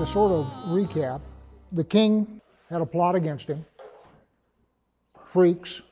[0.00, 1.20] to sort of recap,
[1.72, 3.66] the king had a plot against him,
[5.26, 5.82] freaks,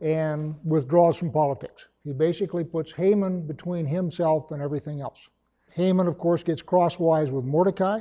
[0.00, 1.86] and withdraws from politics.
[2.02, 5.28] He basically puts Haman between himself and everything else.
[5.72, 8.00] Haman, of course, gets crosswise with Mordecai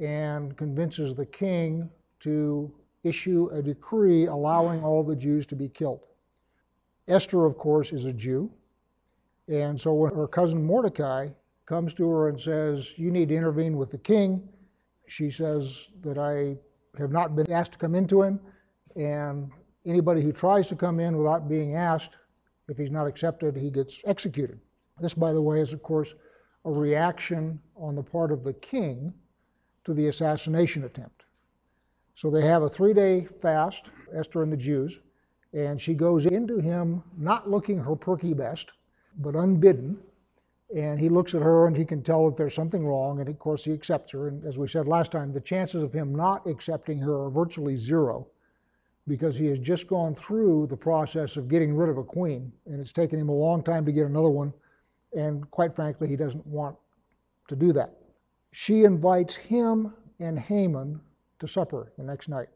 [0.00, 6.06] and convinces the king to issue a decree allowing all the Jews to be killed.
[7.08, 8.48] Esther, of course, is a Jew.
[9.48, 11.30] And so when her cousin Mordecai
[11.66, 14.48] comes to her and says, You need to intervene with the king,
[15.06, 16.56] she says that I
[16.98, 18.40] have not been asked to come into him,
[18.94, 19.50] and
[19.84, 22.16] anybody who tries to come in without being asked,
[22.68, 24.58] if he's not accepted, he gets executed.
[25.00, 26.14] This, by the way, is, of course,
[26.64, 29.12] a reaction on the part of the king
[29.84, 31.24] to the assassination attempt.
[32.14, 35.00] So they have a three day fast, Esther and the Jews,
[35.52, 38.72] and she goes into him not looking her perky best,
[39.18, 39.98] but unbidden.
[40.74, 43.38] And he looks at her and he can tell that there's something wrong, and of
[43.38, 44.28] course he accepts her.
[44.28, 47.76] And as we said last time, the chances of him not accepting her are virtually
[47.76, 48.26] zero
[49.06, 52.80] because he has just gone through the process of getting rid of a queen, and
[52.80, 54.52] it's taken him a long time to get another one,
[55.12, 56.76] and quite frankly, he doesn't want
[57.46, 57.96] to do that.
[58.50, 61.00] She invites him and Haman
[61.38, 62.48] to supper the next night.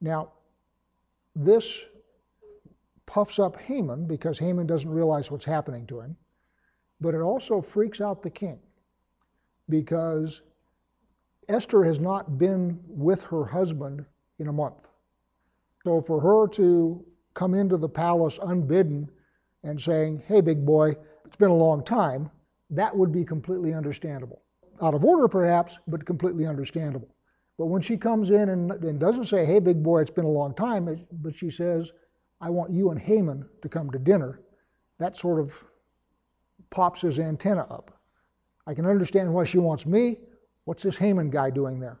[0.00, 0.32] Now,
[1.34, 1.86] this
[3.06, 6.16] puffs up Haman because Haman doesn't realize what's happening to him,
[7.02, 8.60] but it also freaks out the king
[9.68, 10.42] because
[11.48, 14.04] Esther has not been with her husband
[14.38, 14.90] in a month.
[15.84, 19.10] So for her to come into the palace unbidden
[19.64, 22.30] and saying, Hey, big boy, it's been a long time,
[22.70, 24.42] that would be completely understandable.
[24.80, 27.14] Out of order, perhaps, but completely understandable.
[27.58, 30.28] But when she comes in and, and doesn't say, Hey, big boy, it's been a
[30.28, 31.92] long time, but she says,
[32.40, 34.40] I want you and Haman to come to dinner,
[34.98, 35.64] that sort of
[36.72, 37.96] pops his antenna up.
[38.66, 40.18] I can understand why she wants me.
[40.64, 42.00] What's this Haman guy doing there?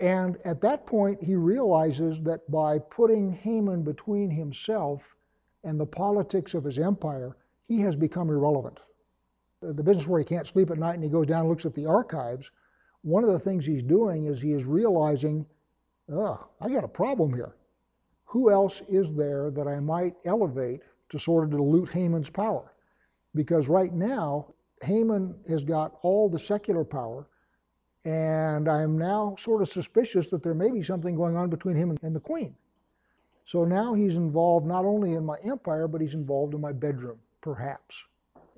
[0.00, 5.14] And at that point, he realizes that by putting Haman between himself
[5.64, 7.36] and the politics of his empire,
[7.68, 8.80] he has become irrelevant.
[9.60, 11.74] The business where he can't sleep at night and he goes down and looks at
[11.74, 12.50] the archives,
[13.02, 15.46] one of the things he's doing is he is realizing,
[16.10, 17.54] oh, I got a problem here.
[18.24, 22.71] Who else is there that I might elevate to sort of dilute Haman's power?
[23.34, 27.28] Because right now, Haman has got all the secular power
[28.04, 31.96] and I'm now sort of suspicious that there may be something going on between him
[32.02, 32.54] and the queen.
[33.44, 37.18] So now he's involved not only in my empire, but he's involved in my bedroom,
[37.40, 38.06] perhaps.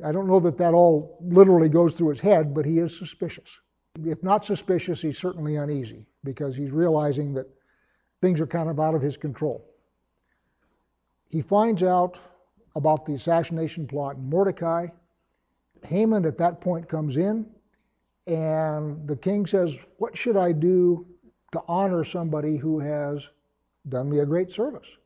[0.03, 3.61] I don't know that that all literally goes through his head, but he is suspicious.
[4.05, 7.47] If not suspicious, he's certainly uneasy because he's realizing that
[8.21, 9.65] things are kind of out of his control.
[11.29, 12.19] He finds out
[12.75, 14.89] about the assassination plot in Mordecai.
[15.87, 17.47] Haman at that point comes in
[18.27, 21.07] and the king says, What should I do
[21.53, 23.31] to honor somebody who has
[23.89, 24.97] done me a great service?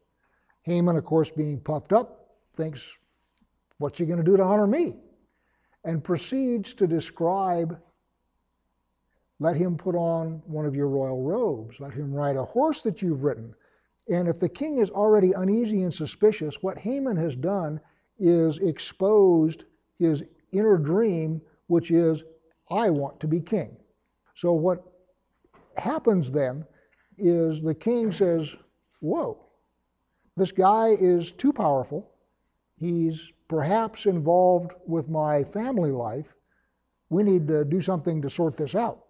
[0.62, 2.98] Haman, of course, being puffed up, thinks,
[3.78, 4.96] What's he going to do to honor me?
[5.84, 7.80] And proceeds to describe
[9.40, 13.02] let him put on one of your royal robes, let him ride a horse that
[13.02, 13.54] you've ridden.
[14.08, 17.80] And if the king is already uneasy and suspicious, what Haman has done
[18.18, 19.64] is exposed
[19.98, 22.24] his inner dream, which is
[22.70, 23.76] I want to be king.
[24.34, 24.82] So what
[25.76, 26.64] happens then
[27.18, 28.56] is the king says,
[29.00, 29.44] Whoa,
[30.36, 32.10] this guy is too powerful.
[32.76, 36.34] He's perhaps involved with my family life.
[37.10, 39.04] We need to do something to sort this out.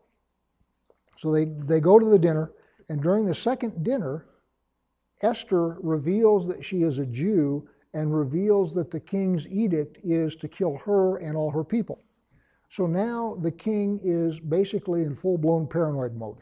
[1.16, 2.52] So they, they go to the dinner,
[2.88, 4.26] and during the second dinner,
[5.22, 10.48] Esther reveals that she is a Jew and reveals that the king's edict is to
[10.48, 12.02] kill her and all her people.
[12.68, 16.38] So now the king is basically in full blown paranoid mode.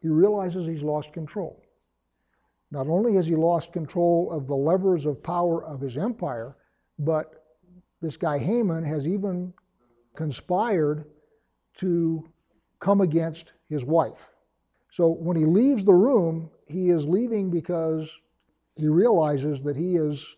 [0.00, 1.62] He realizes he's lost control.
[2.70, 6.56] Not only has he lost control of the levers of power of his empire,
[6.98, 7.44] but
[8.00, 9.52] this guy Haman has even
[10.14, 11.06] conspired
[11.76, 12.28] to
[12.80, 14.28] come against his wife.
[14.90, 18.18] So when he leaves the room, he is leaving because
[18.76, 20.36] he realizes that he has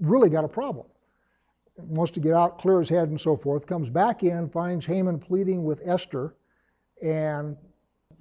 [0.00, 0.86] really got a problem
[1.78, 5.18] wants to get out, clear his head, and so forth, comes back in, finds Haman
[5.18, 6.34] pleading with Esther
[7.02, 7.56] and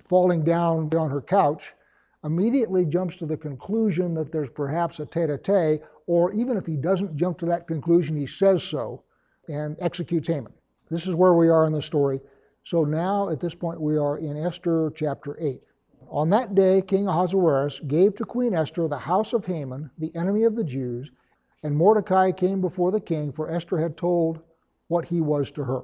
[0.07, 1.73] falling down on her couch,
[2.23, 6.65] immediately jumps to the conclusion that there's perhaps a tete a tete, or even if
[6.65, 9.03] he doesn't jump to that conclusion, he says so
[9.49, 10.53] and executes Haman.
[10.89, 12.21] This is where we are in the story.
[12.63, 15.59] So now, at this point, we are in Esther chapter 8.
[16.09, 20.43] On that day, King Ahasuerus gave to Queen Esther the house of Haman, the enemy
[20.43, 21.11] of the Jews,
[21.63, 24.39] and Mordecai came before the king, for Esther had told
[24.87, 25.83] what he was to her.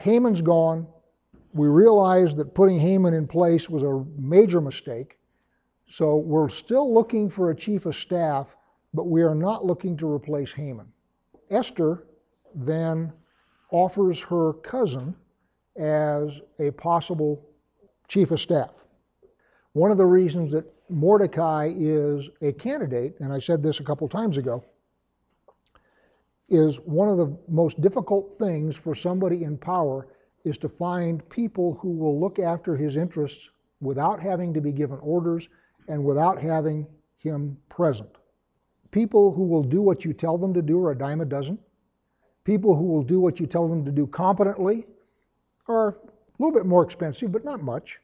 [0.00, 0.86] Haman's gone,
[1.52, 5.18] We realized that putting Haman in place was a major mistake.
[5.88, 8.56] So we're still looking for a chief of staff,
[8.92, 10.92] but we are not looking to replace Haman.
[11.50, 12.06] Esther
[12.54, 13.12] then
[13.70, 15.16] offers her cousin
[15.76, 17.46] as a possible
[18.08, 18.84] chief of staff.
[19.72, 24.08] One of the reasons that Mordecai is a candidate, and I said this a couple
[24.08, 24.64] times ago,
[26.48, 30.08] is one of the most difficult things for somebody in power
[30.44, 33.50] is to find people who will look after his interests
[33.80, 35.48] without having to be given orders
[35.88, 36.86] and without having
[37.18, 38.08] him present.
[38.90, 41.58] People who will do what you tell them to do are a dime a dozen.
[42.44, 44.86] People who will do what you tell them to do competently
[45.66, 45.94] are a
[46.38, 48.00] little bit more expensive, but not much.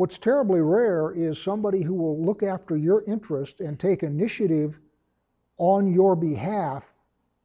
[0.00, 4.80] What's terribly rare is somebody who will look after your interest and take initiative
[5.58, 6.94] on your behalf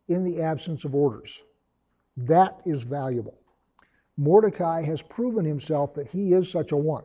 [0.08, 1.44] in the absence of orders.
[2.16, 3.38] That is valuable.
[4.16, 7.04] Mordecai has proven himself that he is such a one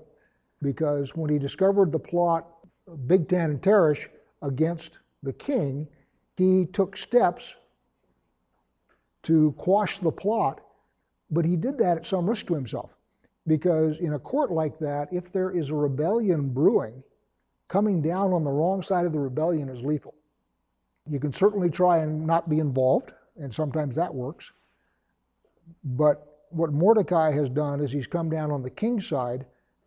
[0.62, 2.46] because when he discovered the plot,
[2.86, 4.06] of Bigthan and Teresh,
[4.42, 5.88] against the king,
[6.36, 7.56] he took steps
[9.24, 10.60] to quash the plot,
[11.28, 12.94] but he did that at some risk to himself.
[13.50, 17.02] Because in a court like that, if there is a rebellion brewing,
[17.66, 20.14] coming down on the wrong side of the rebellion is lethal.
[21.08, 24.52] You can certainly try and not be involved, and sometimes that works.
[25.82, 29.46] But what Mordecai has done is he's come down on the king's side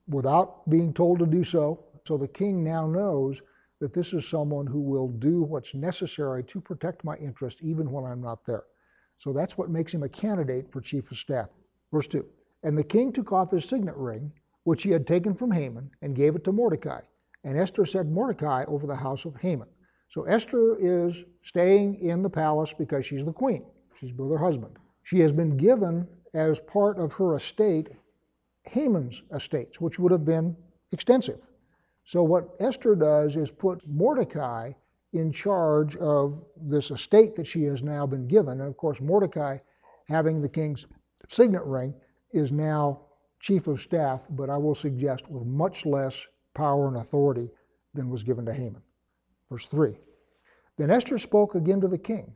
[0.10, 1.86] without being told to do so.
[2.06, 3.42] So the king now knows
[3.80, 8.04] that this is someone who will do what's necessary to protect my interest even when
[8.04, 8.66] I'm not there.
[9.20, 11.48] So that's what makes him a candidate for chief of staff.
[11.94, 12.26] Verse 2
[12.64, 14.32] And the king took off his signet ring,
[14.64, 17.02] which he had taken from Haman, and gave it to Mordecai.
[17.44, 19.68] And Esther set Mordecai over the house of Haman.
[20.08, 23.66] So Esther is staying in the palace because she's the queen.
[23.96, 24.78] She's with her husband.
[25.04, 27.90] She has been given as part of her estate
[28.64, 30.56] Haman's estates, which would have been
[30.92, 31.40] extensive.
[32.06, 34.72] So what Esther does is put Mordecai
[35.14, 38.62] in charge of this estate that she has now been given.
[38.62, 39.58] And of course, Mordecai,
[40.08, 40.88] having the king's
[41.28, 41.94] signet ring,
[42.34, 43.02] is now
[43.40, 47.50] chief of staff, but I will suggest with much less power and authority
[47.94, 48.82] than was given to Haman.
[49.50, 49.96] Verse 3
[50.78, 52.34] Then Esther spoke again to the king.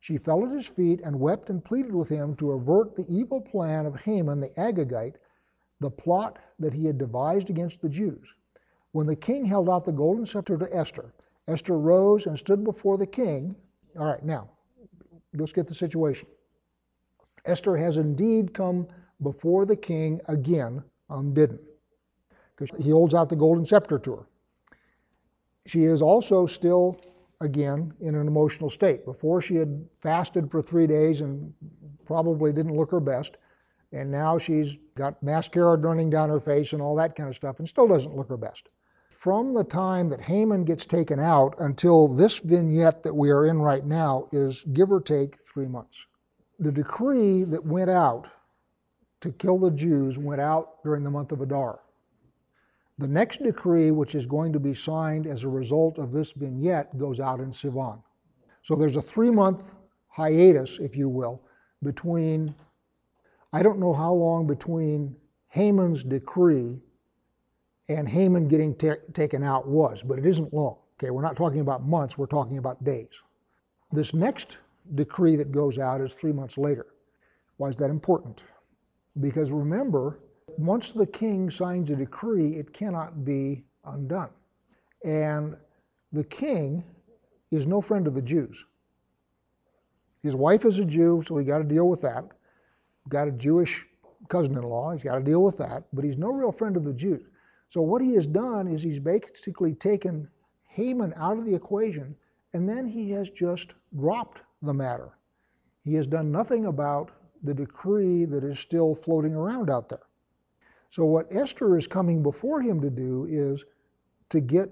[0.00, 3.40] She fell at his feet and wept and pleaded with him to avert the evil
[3.40, 5.16] plan of Haman the Agagite,
[5.80, 8.28] the plot that he had devised against the Jews.
[8.92, 11.14] When the king held out the golden scepter to Esther,
[11.46, 13.56] Esther rose and stood before the king.
[13.98, 14.50] All right, now,
[15.34, 16.28] let's get the situation.
[17.44, 18.86] Esther has indeed come
[19.22, 21.58] before the king again unbidden
[22.56, 24.26] because he holds out the golden scepter to her.
[25.66, 27.00] She is also still,
[27.40, 29.04] again, in an emotional state.
[29.04, 31.52] Before she had fasted for three days and
[32.06, 33.36] probably didn't look her best,
[33.92, 37.58] and now she's got mascara running down her face and all that kind of stuff
[37.58, 38.70] and still doesn't look her best
[39.18, 43.58] from the time that Haman gets taken out until this vignette that we are in
[43.58, 46.06] right now is give or take three months.
[46.60, 48.28] The decree that went out
[49.20, 51.80] to kill the Jews went out during the month of Adar.
[52.98, 56.96] The next decree, which is going to be signed as a result of this vignette,
[56.98, 58.02] goes out in Sivan.
[58.62, 59.74] So there's a three month
[60.08, 61.42] hiatus, if you will,
[61.82, 62.54] between,
[63.52, 65.14] I don't know how long between
[65.48, 66.80] Haman's decree
[67.88, 68.74] and Haman getting
[69.14, 70.78] taken out was, but it isn't long.
[70.98, 73.22] Okay, we're not talking about months, we're talking about days.
[73.92, 74.58] This next
[74.96, 76.86] decree that goes out is three months later.
[77.56, 78.42] Why is that important?
[79.20, 80.20] Because remember,
[80.56, 84.30] once the king signs a decree, it cannot be undone.
[85.04, 85.56] And
[86.12, 86.84] the king
[87.50, 88.64] is no friend of the Jews.
[90.22, 92.24] His wife is a Jew, so he got to deal with that.
[93.08, 93.86] Got a Jewish
[94.28, 96.84] cousin in law, he's got to deal with that, but he's no real friend of
[96.84, 97.22] the Jews.
[97.70, 100.28] So what he has done is he's basically taken
[100.66, 102.14] Haman out of the equation
[102.54, 105.10] and then he has just dropped the matter.
[105.84, 107.10] He has done nothing about
[107.42, 110.02] the decree that is still floating around out there.
[110.90, 113.64] So what Esther is coming before him to do is
[114.30, 114.70] to get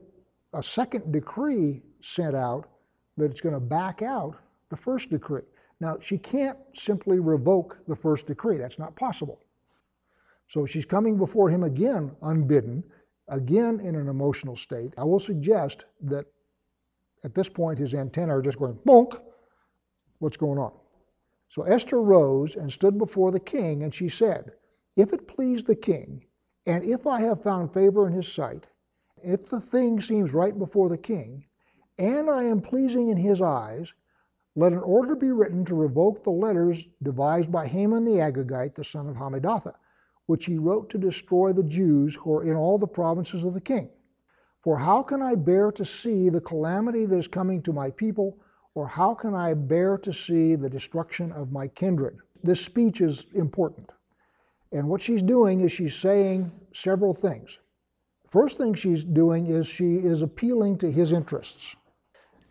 [0.55, 2.69] a second decree sent out
[3.17, 4.37] that it's going to back out
[4.71, 5.43] the first decree.
[5.81, 8.57] Now, she can't simply revoke the first decree.
[8.57, 9.41] That's not possible.
[10.49, 12.85] So she's coming before him again unbidden,
[13.29, 14.95] again in an emotional state.
[14.97, 16.27] I will suggest that
[17.25, 19.21] at this point his antennae are just going bonk.
[20.19, 20.73] What's going on?
[21.49, 24.53] So Esther rose and stood before the king, and she said,
[24.97, 26.25] If it please the king,
[26.67, 28.67] and if I have found favor in his sight,
[29.23, 31.45] if the thing seems right before the king,
[31.99, 33.95] and I am pleasing in his eyes,
[34.55, 38.85] let an order be written to revoke the letters devised by Haman the Agagite, the
[38.85, 39.75] son of Hammedatha,
[40.27, 43.61] which he wrote to destroy the Jews who are in all the provinces of the
[43.61, 43.91] king.
[44.63, 48.39] For how can I bear to see the calamity that is coming to my people,
[48.77, 52.19] or how can I bear to see the destruction of my kindred?
[52.43, 53.91] This speech is important.
[54.71, 57.61] And what she's doing is she's saying several things.
[58.31, 61.75] First thing she's doing is she is appealing to his interests.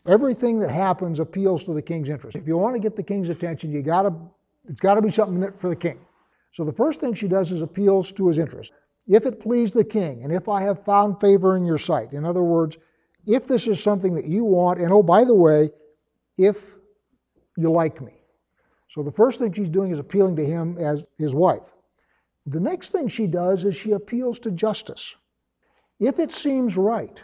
[0.08, 2.36] Everything that happens appeals to the king's interest.
[2.36, 4.13] If you want to get the king's attention, you got to
[4.67, 6.00] it's got to be something that, for the king.
[6.53, 8.74] So the first thing she does is appeals to his interest.
[9.08, 12.13] If it please the king, and if I have found favor in your sight.
[12.13, 12.79] In other words,
[13.27, 15.70] if this is something that you want, and oh, by the way,
[16.38, 16.75] if
[17.58, 18.13] you like me.
[18.89, 21.74] So the first thing she's doing is appealing to him as his wife.
[22.46, 25.15] The next thing she does is she appeals to justice.
[26.00, 27.22] If it seems right,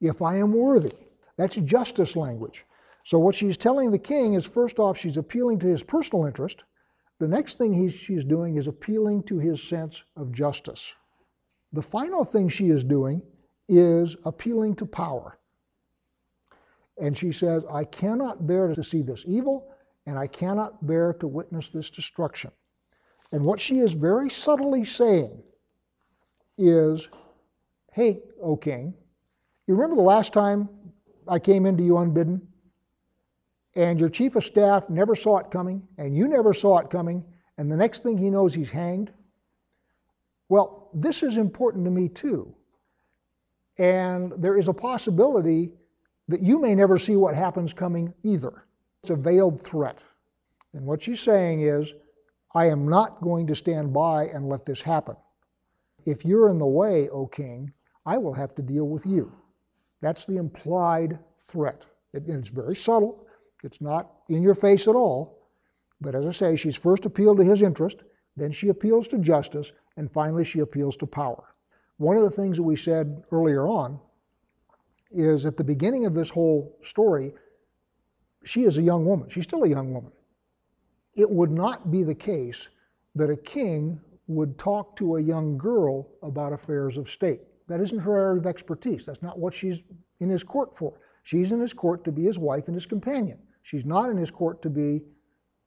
[0.00, 0.96] if I am worthy,
[1.36, 2.64] that's justice language.
[3.04, 6.64] So what she's telling the king is first off, she's appealing to his personal interest.
[7.18, 10.94] The next thing she's doing is appealing to his sense of justice.
[11.72, 13.22] The final thing she is doing
[13.68, 15.38] is appealing to power.
[16.98, 19.72] And she says, I cannot bear to see this evil,
[20.06, 22.50] and I cannot bear to witness this destruction.
[23.32, 25.42] And what she is very subtly saying
[26.56, 27.10] is,
[27.92, 28.94] Hey, O king,
[29.66, 30.68] you remember the last time
[31.26, 32.46] I came into you unbidden?
[33.74, 37.24] And your chief of staff never saw it coming, and you never saw it coming,
[37.58, 39.10] and the next thing he knows, he's hanged?
[40.48, 42.54] Well, this is important to me too.
[43.78, 45.72] And there is a possibility
[46.28, 48.64] that you may never see what happens coming either.
[49.02, 49.98] It's a veiled threat.
[50.72, 51.94] And what she's saying is,
[52.54, 55.16] I am not going to stand by and let this happen.
[56.04, 57.72] If you're in the way, O king,
[58.04, 59.32] I will have to deal with you.
[60.00, 61.82] That's the implied threat.
[62.12, 63.26] It, it's very subtle,
[63.62, 65.48] it's not in your face at all.
[66.00, 68.02] But as I say, she's first appealed to his interest,
[68.36, 71.54] then she appeals to justice, and finally she appeals to power.
[71.96, 73.98] One of the things that we said earlier on
[75.10, 77.32] is at the beginning of this whole story,
[78.44, 79.28] she is a young woman.
[79.28, 80.12] She's still a young woman.
[81.14, 82.68] It would not be the case
[83.14, 87.40] that a king would talk to a young girl about affairs of state.
[87.68, 89.06] That isn't her area of expertise.
[89.06, 89.82] That's not what she's
[90.20, 90.98] in his court for.
[91.22, 93.38] She's in his court to be his wife and his companion.
[93.62, 95.02] She's not in his court to be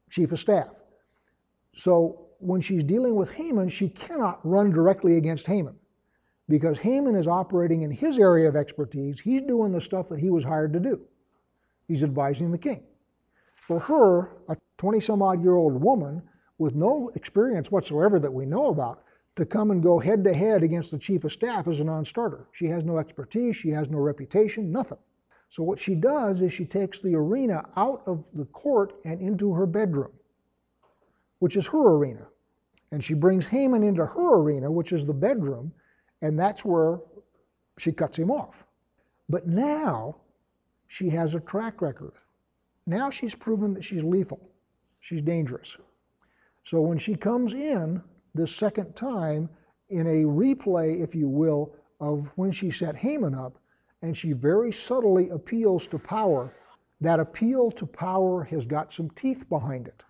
[0.10, 0.70] chief of staff.
[1.76, 5.76] So when she's dealing with Haman, she cannot run directly against Haman
[6.50, 9.20] because Haman is operating in his area of expertise.
[9.20, 11.00] He's doing the stuff that he was hired to do.
[11.88, 12.84] He's advising the king.
[13.68, 16.24] For her, a 20 some odd year old woman
[16.58, 19.04] with no experience whatsoever that we know about,
[19.36, 22.04] to come and go head to head against the chief of staff is a non
[22.04, 22.50] starter.
[22.52, 24.98] She has no expertise, she has no reputation, nothing.
[25.48, 29.54] So, what she does is she takes the arena out of the court and into
[29.54, 30.12] her bedroom,
[31.40, 32.28] which is her arena.
[32.92, 35.72] And she brings Haman into her arena, which is the bedroom,
[36.22, 37.00] and that's where
[37.78, 38.66] she cuts him off.
[39.30, 40.18] But now
[40.88, 42.14] she has a track record.
[42.86, 44.50] Now she's proven that she's lethal,
[45.00, 45.78] she's dangerous.
[46.64, 48.02] So, when she comes in
[48.36, 49.50] this second time
[49.90, 53.58] in a replay, if you will, of when she set Haman up,
[54.02, 56.54] and she very subtly appeals to power.
[57.02, 60.04] That appeal to power has got some teeth behind it.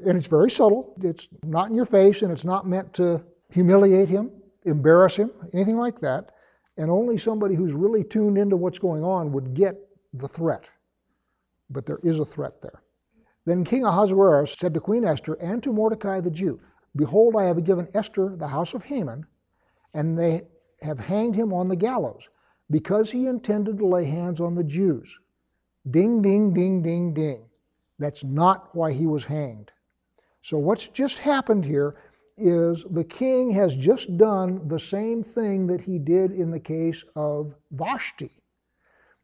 [0.00, 0.94] And it's very subtle.
[1.02, 4.30] It's not in your face, and it's not meant to humiliate him,
[4.64, 6.32] embarrass him, anything like that.
[6.76, 9.76] And only somebody who's really tuned into what's going on would get
[10.12, 10.70] the threat.
[11.70, 12.82] But there is a threat there.
[13.44, 16.60] Then King Ahasuerus said to Queen Esther and to Mordecai the Jew,
[16.96, 19.26] Behold, I have given Esther the house of Haman,
[19.92, 20.42] and they
[20.80, 22.28] have hanged him on the gallows,
[22.70, 25.18] because he intended to lay hands on the Jews.
[25.90, 27.46] Ding, ding, ding, ding, ding.
[27.98, 29.70] That's not why he was hanged.
[30.42, 31.96] So, what's just happened here
[32.36, 37.04] is the king has just done the same thing that he did in the case
[37.14, 38.30] of Vashti.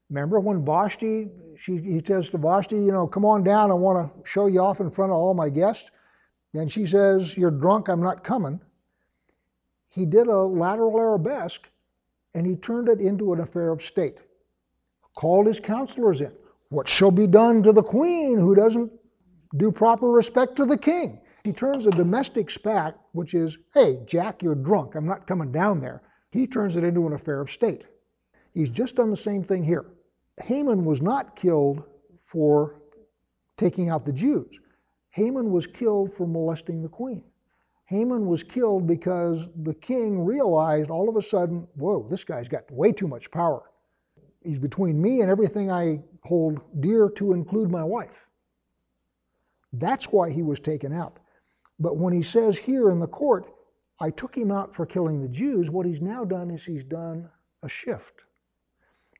[0.08, 3.98] Remember when Vashti, she, he says to Vashti, you know, come on down, I want
[3.98, 5.90] to show you off in front of all my guests.
[6.54, 8.60] And she says, You're drunk, I'm not coming.
[9.88, 11.68] He did a lateral arabesque
[12.34, 14.18] and he turned it into an affair of state.
[15.14, 16.32] Called his counselors in.
[16.68, 18.92] What shall be done to the queen who doesn't
[19.56, 21.20] do proper respect to the king?
[21.44, 25.80] He turns a domestic spat, which is, hey, Jack, you're drunk, I'm not coming down
[25.80, 26.02] there.
[26.30, 27.86] He turns it into an affair of state.
[28.52, 29.86] He's just done the same thing here.
[30.42, 31.82] Haman was not killed
[32.24, 32.80] for
[33.56, 34.60] taking out the Jews.
[35.10, 37.24] Haman was killed for molesting the queen.
[37.86, 42.70] Haman was killed because the king realized all of a sudden, whoa, this guy's got
[42.70, 43.62] way too much power.
[44.44, 48.28] He's between me and everything I hold dear to include my wife.
[49.72, 51.18] That's why he was taken out.
[51.80, 53.50] But when he says here in the court,
[54.00, 55.70] I took him out for killing the Jews.
[55.70, 57.28] What he's now done is he's done
[57.62, 58.22] a shift.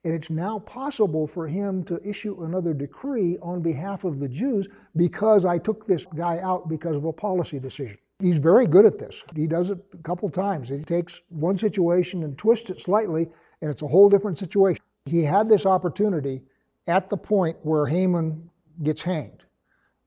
[0.05, 4.67] And it's now possible for him to issue another decree on behalf of the Jews
[4.97, 7.99] because I took this guy out because of a policy decision.
[8.19, 9.25] He's very good at this.
[9.35, 10.69] He does it a couple times.
[10.69, 13.29] He takes one situation and twists it slightly,
[13.61, 14.83] and it's a whole different situation.
[15.07, 16.43] He had this opportunity
[16.87, 18.49] at the point where Haman
[18.83, 19.45] gets hanged.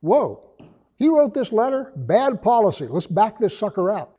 [0.02, 0.53] Whoa,
[1.04, 2.88] he wrote this letter, bad policy.
[2.88, 4.16] Let's back this sucker out.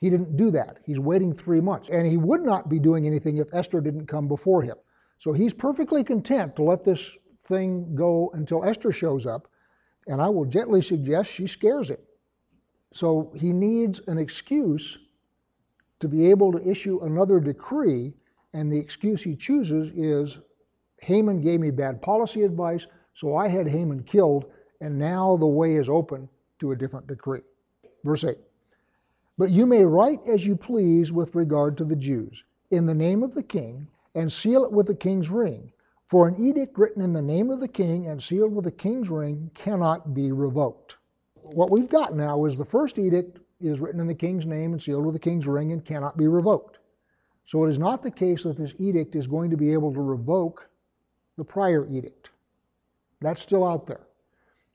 [0.00, 0.78] He didn't do that.
[0.86, 1.88] He's waiting three months.
[1.88, 4.76] And he would not be doing anything if Esther didn't come before him.
[5.18, 7.10] So he's perfectly content to let this
[7.42, 9.48] thing go until Esther shows up.
[10.06, 11.98] And I will gently suggest she scares him.
[12.92, 14.96] So he needs an excuse
[15.98, 18.14] to be able to issue another decree.
[18.52, 20.38] And the excuse he chooses is
[21.00, 24.44] Haman gave me bad policy advice, so I had Haman killed,
[24.80, 27.40] and now the way is open to a different decree.
[28.04, 28.36] Verse 8
[29.36, 33.22] But you may write as you please with regard to the Jews, in the name
[33.22, 35.72] of the king, and seal it with the king's ring.
[36.06, 39.10] For an edict written in the name of the king and sealed with the king's
[39.10, 40.96] ring cannot be revoked.
[41.34, 44.80] What we've got now is the first edict is written in the king's name and
[44.80, 46.78] sealed with the king's ring and cannot be revoked.
[47.44, 50.00] So it is not the case that this edict is going to be able to
[50.00, 50.70] revoke
[51.36, 52.30] the prior edict.
[53.20, 54.07] That's still out there.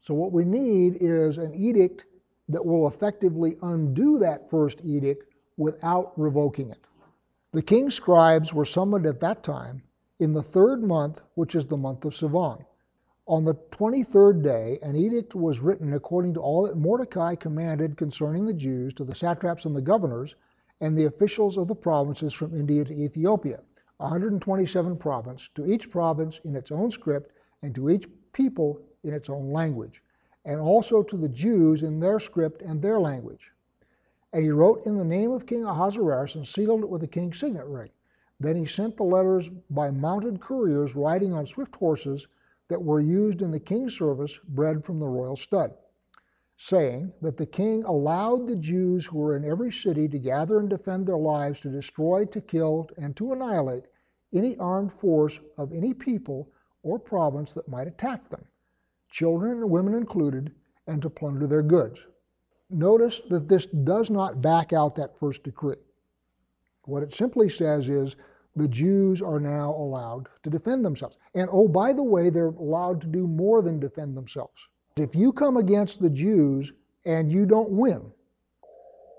[0.04, 2.04] So what we need is an edict
[2.50, 6.86] that will effectively undo that first edict without revoking it.
[7.54, 9.82] The king's scribes were summoned at that time
[10.20, 12.66] in the third month, which is the month of Sivan.
[13.28, 18.44] On the 23rd day, an edict was written according to all that Mordecai commanded concerning
[18.44, 20.36] the Jews to the satraps and the governors
[20.82, 23.62] and the officials of the provinces from India to Ethiopia,
[23.98, 27.32] 127 provinces, to each province in its own script
[27.62, 30.04] and to each people in its own language,
[30.46, 33.52] and also to the Jews in their script and their language.
[34.32, 37.40] And he wrote in the name of King Ahasuerus and sealed it with the king's
[37.40, 37.92] signet ring.
[38.40, 42.28] Then he sent the letters by mounted couriers riding on swift horses
[42.68, 45.74] that were used in the king's service, bred from the royal stud
[46.58, 50.70] saying that the king allowed the Jews who were in every city to gather and
[50.70, 53.86] defend their lives, to destroy, to kill, and to annihilate
[54.34, 56.50] any armed force of any people
[56.84, 58.46] or province that might attack them,
[59.14, 60.52] children and women included,
[60.88, 62.06] and to plunder their goods.
[62.72, 65.76] Notice that this does not back out that first decree.
[66.86, 68.16] What it simply says is
[68.56, 71.18] the Jews are now allowed to defend themselves.
[71.36, 74.68] And oh, by the way, they're allowed to do more than defend themselves.
[74.98, 76.74] If you come against the Jews
[77.06, 78.12] and you don't win,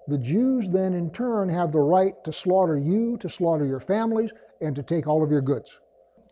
[0.09, 4.33] the Jews then in turn have the right to slaughter you, to slaughter your families,
[4.61, 5.81] and to take all of your goods.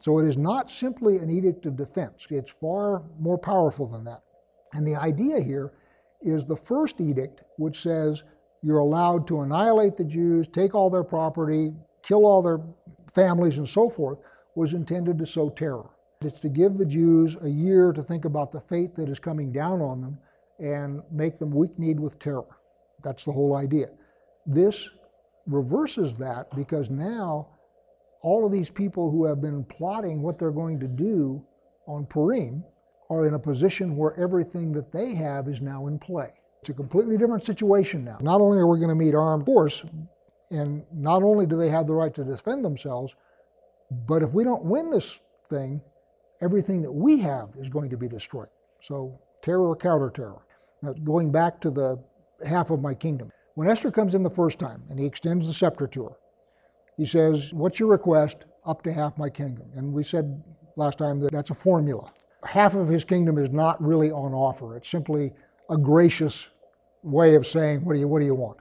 [0.02, 4.22] So it is not simply an edict of defense, it's far more powerful than that.
[4.72, 5.74] And the idea here
[6.20, 8.24] is the first edict, which says
[8.64, 12.58] you're allowed to annihilate the Jews, take all their property, kill all their
[13.14, 14.18] families, and so forth,
[14.56, 15.88] was intended to sow terror.
[16.20, 19.52] It's to give the Jews a year to think about the fate that is coming
[19.52, 20.18] down on them
[20.58, 22.56] and make them weak kneed with terror.
[23.04, 23.86] That's the whole idea.
[24.46, 24.88] This
[25.46, 27.51] reverses that because now
[28.22, 31.44] all of these people who have been plotting what they're going to do
[31.87, 32.64] on Purim
[33.11, 36.30] are in a position where everything that they have is now in play.
[36.61, 38.18] It's a completely different situation now.
[38.20, 39.85] Not only are we going to meet armed force,
[40.50, 43.16] and not only do they have the right to defend themselves,
[44.06, 45.80] but if we don't win this thing,
[46.40, 48.48] everything that we have is going to be destroyed.
[48.80, 50.42] So, terror or counter terror.
[50.82, 51.98] Now, going back to the
[52.46, 53.30] half of my kingdom.
[53.54, 56.16] When Esther comes in the first time and he extends the scepter to her,
[56.96, 58.46] he says, What's your request?
[58.64, 59.66] Up to half my kingdom.
[59.74, 60.42] And we said
[60.76, 62.12] last time that that's a formula.
[62.44, 65.33] Half of his kingdom is not really on offer, it's simply
[65.70, 66.50] a gracious
[67.02, 68.59] way of saying, What do you, what do you want?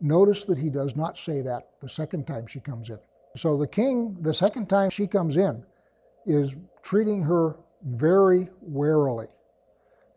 [0.00, 2.98] Notice that he does not say that the second time she comes in.
[3.36, 5.64] So the king, the second time she comes in,
[6.26, 9.28] is treating her very warily.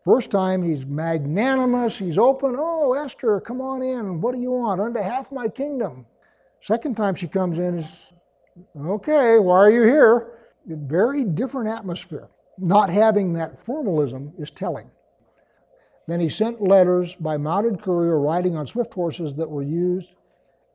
[0.06, 2.56] First time he's magnanimous, he's open.
[2.58, 4.21] Oh, Esther, come on in.
[4.21, 4.80] What do you want?
[4.80, 6.06] On half my kingdom.
[6.62, 8.06] Second time she comes in is,
[8.76, 10.34] okay, why are you here?
[10.65, 12.28] Very different atmosphere.
[12.58, 14.89] Not having that formalism is telling.
[16.08, 20.15] Then he sent letters by mounted courier riding on swift horses that were used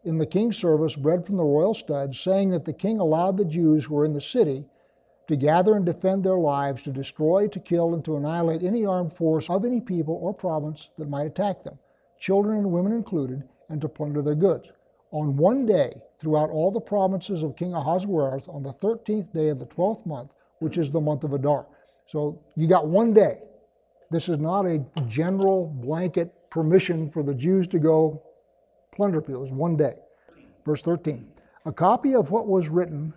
[0.04, 3.44] in the king's service, bred from the royal studs, saying that the king allowed the
[3.44, 4.64] Jews who were in the city
[5.28, 9.12] to gather and defend their lives, to destroy, to kill, and to annihilate any armed
[9.12, 11.78] force of any people or province that might attack them,
[12.18, 14.68] children and women included, and to plunder their goods.
[15.12, 19.58] On one day, throughout all the provinces of King Ahasuerus, on the 13th day of
[19.58, 21.66] the 12th month, which is the month of Adar.
[22.06, 23.40] So you got one day.
[24.10, 28.22] This is not a general blanket permission for the Jews to go
[28.90, 29.36] plunder people.
[29.36, 29.96] It was one day.
[30.64, 31.28] Verse 13.
[31.66, 33.12] A copy of what was written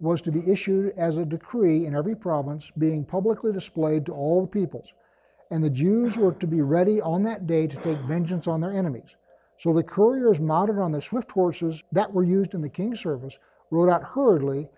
[0.00, 4.40] was to be issued as a decree in every province, being publicly displayed to all
[4.40, 4.94] the peoples.
[5.50, 8.72] And the Jews were to be ready on that day to take vengeance on their
[8.72, 9.16] enemies.
[9.58, 13.38] So the couriers, mounted on the swift horses that were used in the king's service,
[13.70, 14.68] rode out hurriedly,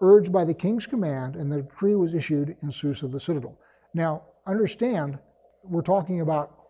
[0.00, 3.58] urged by the king's command, and the decree was issued in Susa the citadel.
[3.92, 5.18] Now, understand,
[5.62, 6.66] we're talking about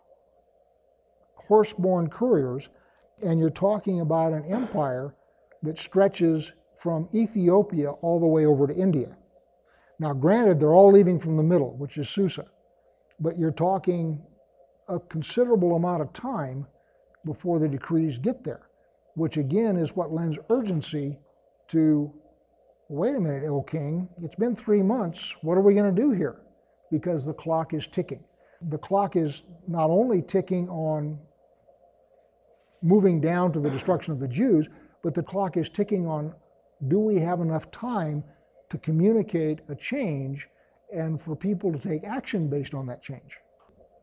[1.35, 2.69] horse-borne couriers,
[3.23, 5.13] and you're talking about an empire
[5.63, 9.15] that stretches from Ethiopia all the way over to India.
[9.99, 12.45] Now, granted, they're all leaving from the middle, which is Susa,
[13.19, 14.21] but you're talking
[14.87, 16.67] a considerable amount of time
[17.25, 18.67] before the decrees get there,
[19.15, 21.19] which again is what lends urgency
[21.67, 22.13] to
[22.87, 25.35] wait a minute, O king, it's been three months.
[25.41, 26.41] What are we going to do here?
[26.91, 28.23] Because the clock is ticking.
[28.69, 31.19] The clock is not only ticking on
[32.81, 34.69] moving down to the destruction of the Jews,
[35.01, 36.33] but the clock is ticking on
[36.87, 38.23] do we have enough time
[38.69, 40.47] to communicate a change
[40.93, 43.39] and for people to take action based on that change?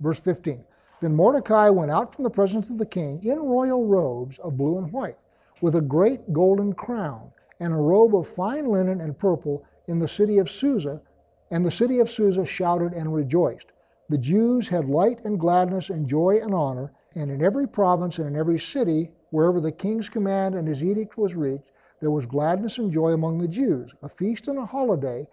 [0.00, 0.64] Verse 15
[1.02, 4.78] Then Mordecai went out from the presence of the king in royal robes of blue
[4.78, 5.18] and white,
[5.60, 10.06] with a great golden crown, and a robe of fine linen and purple in the
[10.06, 11.02] city of Susa.
[11.50, 13.72] And the city of Susa shouted and rejoiced.
[14.10, 18.28] The Jews had light and gladness and joy and honor, and in every province and
[18.28, 22.78] in every city, wherever the king's command and his edict was reached, there was gladness
[22.78, 25.26] and joy among the Jews, a feast and a holiday,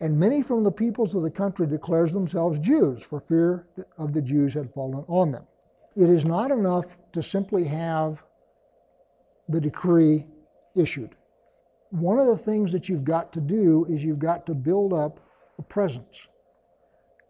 [0.00, 3.66] and many from the peoples of the country declares themselves Jews, for fear
[3.98, 5.46] of the Jews had fallen on them.
[5.94, 8.22] It is not enough to simply have
[9.48, 10.26] the decree
[10.74, 11.16] issued.
[11.90, 15.20] One of the things that you've got to do is you've got to build up
[15.58, 16.28] a presence.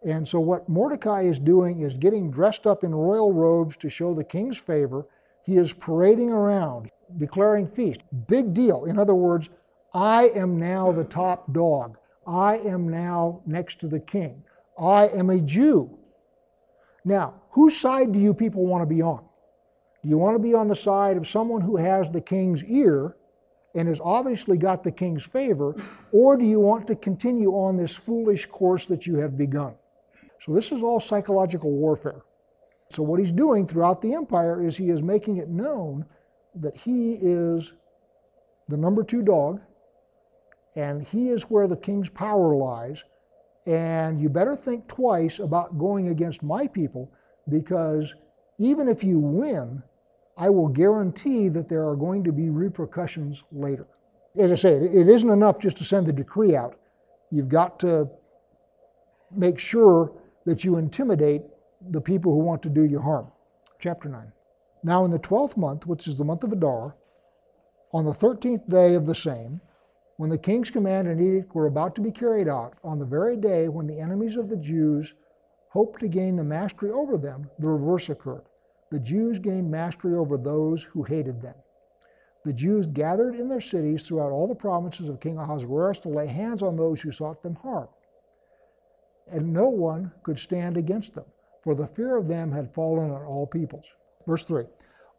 [0.03, 4.13] And so, what Mordecai is doing is getting dressed up in royal robes to show
[4.13, 5.05] the king's favor.
[5.43, 8.01] He is parading around declaring feast.
[8.27, 8.85] Big deal.
[8.85, 9.49] In other words,
[9.93, 11.97] I am now the top dog.
[12.25, 14.43] I am now next to the king.
[14.77, 15.97] I am a Jew.
[17.03, 19.25] Now, whose side do you people want to be on?
[20.03, 23.15] Do you want to be on the side of someone who has the king's ear
[23.75, 25.75] and has obviously got the king's favor,
[26.11, 29.73] or do you want to continue on this foolish course that you have begun?
[30.41, 32.21] So, this is all psychological warfare.
[32.89, 36.05] So, what he's doing throughout the empire is he is making it known
[36.55, 37.73] that he is
[38.67, 39.61] the number two dog,
[40.75, 43.03] and he is where the king's power lies.
[43.65, 47.11] And you better think twice about going against my people
[47.49, 48.15] because
[48.57, 49.83] even if you win,
[50.37, 53.87] I will guarantee that there are going to be repercussions later.
[54.37, 56.79] As I say, it isn't enough just to send the decree out.
[57.31, 58.09] You've got to
[59.35, 60.13] make sure
[60.45, 61.43] that you intimidate
[61.89, 63.31] the people who want to do you harm.
[63.79, 64.31] Chapter 9.
[64.83, 66.95] Now, in the twelfth month, which is the month of Adar,
[67.93, 69.61] on the thirteenth day of the same,
[70.17, 73.35] when the king's command and edict were about to be carried out, on the very
[73.35, 75.13] day when the enemies of the Jews
[75.69, 78.43] hoped to gain the mastery over them, the reverse occurred.
[78.89, 81.55] The Jews gained mastery over those who hated them.
[82.43, 86.27] The Jews gathered in their cities throughout all the provinces of King Ahasuerus to lay
[86.27, 87.87] hands on those who sought them harm.
[89.27, 91.25] And no one could stand against them,
[91.61, 93.93] for the fear of them had fallen on all peoples.
[94.27, 94.65] Verse 3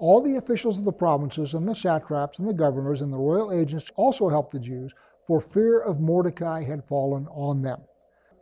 [0.03, 3.53] All the officials of the provinces and the satraps and the governors and the royal
[3.53, 4.93] agents also helped the Jews,
[5.29, 7.81] for fear of Mordecai had fallen on them.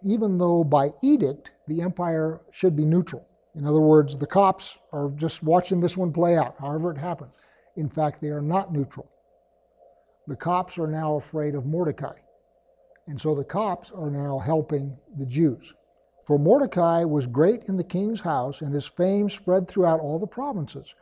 [0.02, 3.26] Even though by edict the empire should be neutral.
[3.54, 7.32] In other words, the cops are just watching this one play out, however it happened.
[7.76, 9.10] In fact, they are not neutral.
[10.28, 12.16] The cops are now afraid of Mordecai.
[13.06, 15.74] And so the cops are now helping the Jews.
[16.24, 20.26] For Mordecai was great in the king's house, and his fame spread throughout all the
[20.26, 20.94] provinces.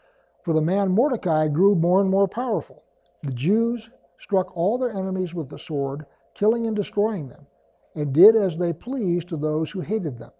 [0.49, 2.83] For the man Mordecai grew more and more powerful.
[3.23, 7.47] The Jews struck all their enemies with the sword, killing and destroying them,
[7.95, 10.31] and did as they pleased to those who hated them.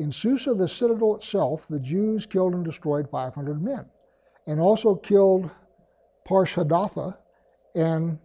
[0.00, 3.86] In Susa, the citadel itself, the Jews killed and destroyed 500 men,
[4.48, 5.48] and also killed
[6.26, 7.16] Parshandatha
[7.76, 8.18] and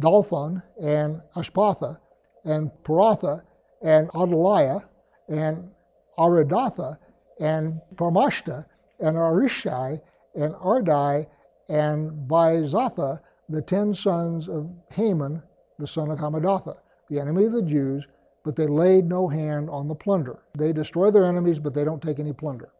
[0.00, 2.00] Dalphon and Ashpatha
[2.44, 3.44] and Poratha
[3.82, 4.82] and Adalia
[5.28, 5.70] and
[6.18, 6.98] Aridatha
[7.38, 8.66] and Parmashta
[8.98, 10.00] and Arishai
[10.40, 11.26] and Ardai
[11.68, 15.42] and Vaizatha, the ten sons of Haman,
[15.78, 18.08] the son of Hammedatha, the enemy of the Jews,
[18.44, 20.42] but they laid no hand on the plunder.
[20.56, 22.70] They destroy their enemies, but they don't take any plunder.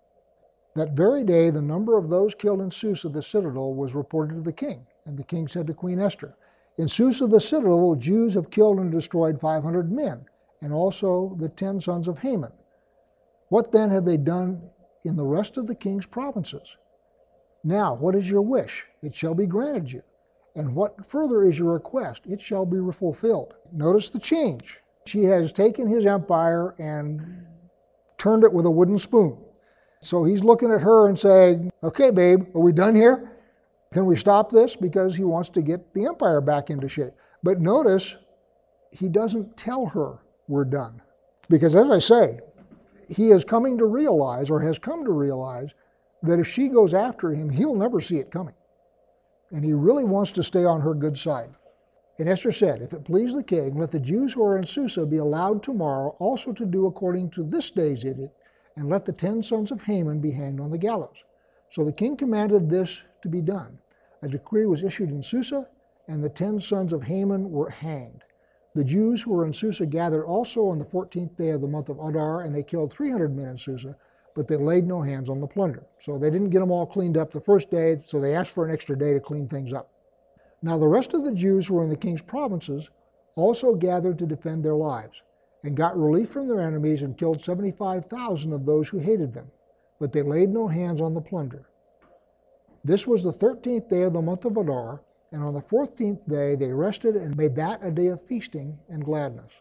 [0.75, 4.41] That very day, the number of those killed in Susa, the citadel, was reported to
[4.41, 4.87] the king.
[5.05, 6.37] And the king said to Queen Esther,
[6.79, 10.25] In Susa, the citadel, Jews have killed and destroyed 500 men
[10.61, 12.53] and also the ten sons of Haman.
[13.49, 14.63] What then have they done
[15.05, 16.77] in the rest of the king's provinces?
[17.63, 18.87] Now, what is your wish?
[19.03, 20.03] It shall be granted you.
[20.57, 22.23] And what further is your request?
[22.27, 23.55] It shall be fulfilled.
[23.73, 24.81] Notice the change.
[25.07, 27.47] She has taken his empire and
[28.19, 29.39] turned it with a wooden spoon.
[30.03, 33.33] So he's looking at her and saying, Okay, babe, are we done here?
[33.93, 34.77] Can we stop this?
[34.77, 37.13] Because he wants to get the empire back into shape.
[37.43, 38.17] But notice,
[38.93, 40.19] he doesn't tell her
[40.49, 41.01] we're done.
[41.49, 42.41] Because as I say,
[43.09, 45.75] he is coming to realize, or has come to realize,
[46.23, 48.55] that if she goes after him, he'll never see it coming.
[49.53, 51.51] And he really wants to stay on her good side.
[52.19, 55.07] And Esther said, If it please the king, let the Jews who are in Susa
[55.07, 58.37] be allowed tomorrow also to do according to this day's edict,
[58.77, 61.25] and let the ten sons of Haman be hanged on the gallows.
[61.71, 63.79] So the king commanded this to be done.
[64.23, 65.67] A decree was issued in Susa,
[66.09, 68.25] and the ten sons of Haman were hanged.
[68.75, 71.89] The Jews who were in Susa gathered also on the fourteenth day of the month
[71.89, 73.97] of Adar, and they killed three hundred men in Susa,
[74.35, 75.85] but they laid no hands on the plunder.
[75.99, 78.65] So they didn't get them all cleaned up the first day, so they asked for
[78.65, 79.91] an extra day to clean things up.
[80.63, 82.91] Now the rest of the Jews who were in the king's provinces
[83.35, 85.23] also gathered to defend their lives,
[85.63, 89.51] and got relief from their enemies and killed 75,000 of those who hated them,
[89.99, 91.67] but they laid no hands on the plunder.
[92.83, 96.57] This was the thirteenth day of the month of Adar, and on the fourteenth day
[96.57, 99.53] they rested and made that a day of feasting and gladness.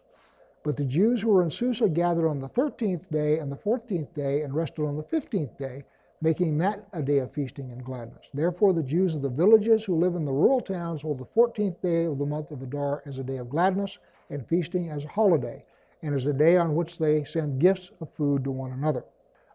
[0.69, 4.13] But the Jews who were in Susa gathered on the thirteenth day and the fourteenth
[4.13, 5.83] day and rested on the fifteenth day,
[6.21, 8.29] making that a day of feasting and gladness.
[8.35, 11.81] Therefore, the Jews of the villages who live in the rural towns hold the fourteenth
[11.81, 13.97] day of the month of Adar as a day of gladness
[14.29, 15.65] and feasting as a holiday,
[16.03, 19.03] and as a day on which they send gifts of food to one another.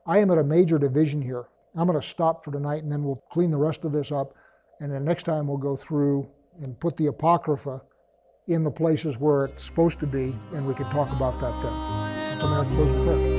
[0.07, 1.45] I am at a major division here.
[1.77, 4.35] I'm going to stop for tonight and then we'll clean the rest of this up.
[4.81, 6.29] And then next time we'll go through
[6.61, 7.83] and put the Apocrypha
[8.47, 12.41] in the places where it's supposed to be, and we can talk about that then.
[12.41, 13.34] So I'm going to close in prayer.